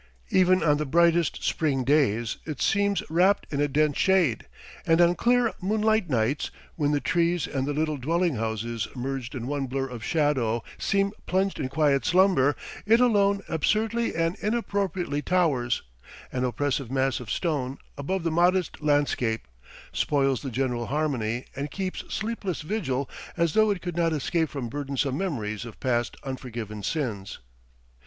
[0.31, 4.47] Even on the brightest spring days it seems wrapped in a dense shade,
[4.83, 9.45] and on clear moonlight nights, when the trees and the little dwelling houses merged in
[9.45, 12.55] one blur of shadow seem plunged in quiet slumber,
[12.87, 15.83] it alone absurdly and inappropriately towers,
[16.31, 19.47] an oppressive mass of stone, above the modest landscape,
[19.93, 23.07] spoils the general harmony, and keeps sleepless vigil
[23.37, 27.37] as though it could not escape from burdensome memories of past unforgiven sins.